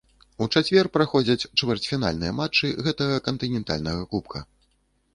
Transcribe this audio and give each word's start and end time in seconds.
У 0.45 0.45
чацвер 0.53 0.89
праходзяць 0.95 1.47
чвэрцьфінальныя 1.59 2.35
матчы 2.41 2.73
гэтага 2.91 3.23
кантынентальнага 3.31 4.03
кубка. 4.15 4.39